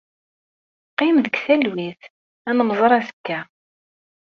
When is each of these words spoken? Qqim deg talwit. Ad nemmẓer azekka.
Qqim 0.91 1.17
deg 1.25 1.35
talwit. 1.45 2.01
Ad 2.49 2.53
nemmẓer 2.57 2.91
azekka. 2.97 3.39